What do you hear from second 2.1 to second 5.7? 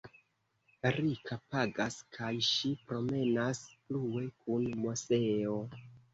kaj ŝi promenas plue kun Moseo.